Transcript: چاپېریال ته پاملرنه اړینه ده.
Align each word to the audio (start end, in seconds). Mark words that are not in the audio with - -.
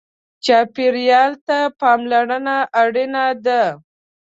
چاپېریال 0.45 1.31
ته 1.47 1.57
پاملرنه 1.79 2.57
اړینه 2.81 3.25
ده. 3.45 3.63